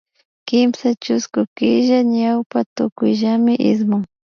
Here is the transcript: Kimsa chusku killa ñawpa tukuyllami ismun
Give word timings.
Kimsa 0.47 0.89
chusku 1.03 1.41
killa 1.55 1.99
ñawpa 2.15 2.59
tukuyllami 2.75 3.53
ismun 3.71 4.03